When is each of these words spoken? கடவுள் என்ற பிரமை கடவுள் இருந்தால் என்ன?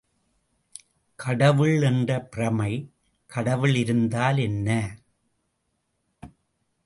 கடவுள் 1.19 1.81
என்ற 1.81 2.21
பிரமை 2.21 2.71
கடவுள் 3.29 3.75
இருந்தால் 3.75 4.37
என்ன? 4.37 4.69